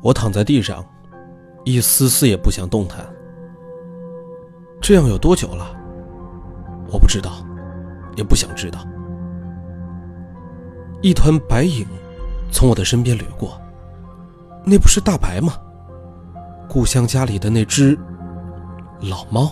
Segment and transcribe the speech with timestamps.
[0.00, 0.84] 我躺在地上，
[1.64, 3.04] 一丝丝也不想动弹。
[4.80, 5.74] 这样有多久了？
[6.90, 7.44] 我不知道，
[8.16, 8.86] 也不想知道。
[11.02, 11.86] 一团白影
[12.50, 13.60] 从我的身边掠过，
[14.64, 15.54] 那不是大白吗？
[16.68, 17.98] 故乡家里的那只
[19.00, 19.50] 老猫。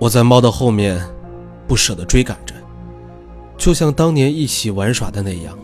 [0.00, 1.00] 我在猫的后面
[1.66, 2.54] 不舍得追赶着，
[3.56, 5.58] 就像当年一起玩耍的那样。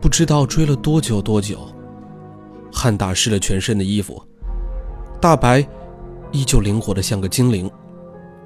[0.00, 1.66] 不知道追了多久多久，
[2.72, 4.22] 汗打湿了全身的衣服。
[5.20, 5.66] 大白
[6.30, 7.70] 依旧灵活的像个精灵，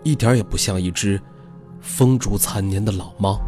[0.02, 1.20] 一点也不像一只
[1.80, 3.40] 风烛残年的老猫。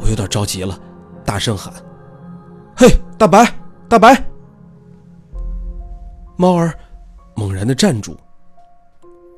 [0.00, 0.78] 我有点着急了，
[1.24, 1.72] 大声喊
[2.76, 3.46] ：“嘿，大白，
[3.88, 4.22] 大白！”
[6.36, 6.74] 猫儿
[7.36, 8.16] 猛然的站住，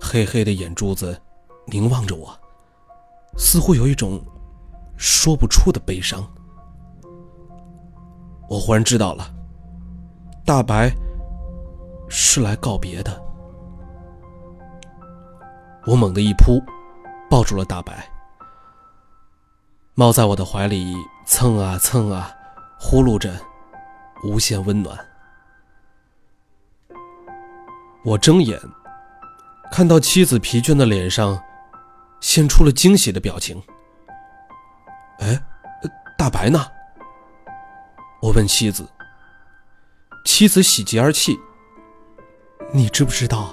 [0.00, 1.20] 黑黑的眼珠子
[1.66, 2.32] 凝望着我，
[3.36, 4.20] 似乎有一种
[4.96, 6.24] 说不出的悲伤。
[8.52, 9.32] 我忽然知道了，
[10.44, 10.92] 大白
[12.06, 13.18] 是来告别的。
[15.86, 16.62] 我猛地一扑，
[17.30, 18.06] 抱住了大白。
[19.94, 22.30] 猫在我的怀里蹭啊蹭啊，
[22.78, 23.32] 呼噜着，
[24.22, 24.98] 无限温暖。
[28.04, 28.60] 我睁眼，
[29.70, 31.42] 看到妻子疲倦的脸上，
[32.20, 33.62] 现出了惊喜的表情。
[35.20, 35.42] 哎，
[36.18, 36.62] 大白呢？
[38.22, 38.88] 我问妻子，
[40.24, 41.36] 妻子喜极而泣。
[42.72, 43.52] 你知不知道，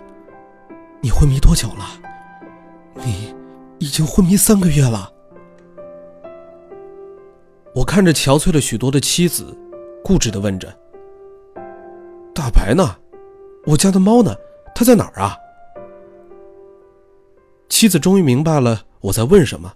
[1.02, 1.86] 你昏迷多久了？
[2.94, 3.34] 你
[3.80, 5.11] 已经昏迷三个月了。
[7.73, 9.58] 我看着憔悴了许多的妻子，
[10.03, 10.72] 固执的问着
[12.36, 12.95] ：“大白呢？
[13.66, 14.36] 我家的猫呢？
[14.76, 15.36] 它在哪儿啊？”
[17.70, 19.73] 妻子终于明白了我在问什么。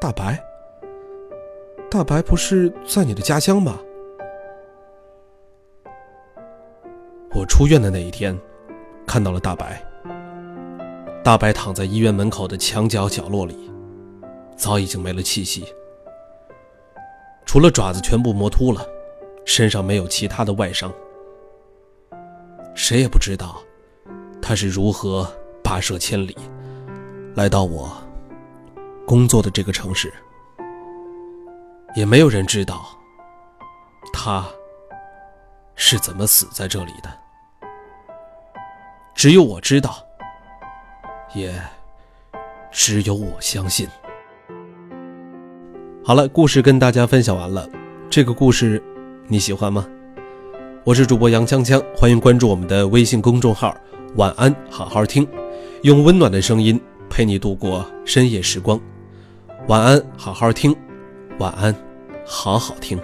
[0.00, 0.40] 大白。
[1.90, 3.78] 大白不是在你的家乡吗？
[7.34, 8.38] 我出院的那一天，
[9.06, 9.82] 看到了大白。
[11.24, 13.70] 大白躺在医院门口的墙角角落里，
[14.54, 15.64] 早已经没了气息，
[17.46, 18.86] 除了爪子全部磨秃了，
[19.46, 20.92] 身上没有其他的外伤。
[22.74, 23.62] 谁也不知道，
[24.42, 25.26] 他是如何
[25.64, 26.36] 跋涉千里，
[27.34, 27.90] 来到我
[29.06, 30.12] 工作的这个城市。
[31.94, 32.86] 也没有人知道，
[34.12, 34.44] 他
[35.74, 37.10] 是怎么死在这里的。
[39.14, 39.96] 只有我知道，
[41.34, 41.52] 也
[42.70, 43.88] 只有我相信。
[46.04, 47.68] 好了，故事跟大家分享完了。
[48.08, 48.82] 这个故事
[49.26, 49.86] 你喜欢吗？
[50.84, 53.76] 我是主播杨锵锵，欢迎关注我们的微信公众号
[54.16, 55.26] “晚安好好听”，
[55.82, 58.80] 用温暖的声音陪你度过深夜时光。
[59.66, 60.74] 晚安，好好听。
[61.38, 61.74] 晚安，
[62.26, 63.00] 好好听。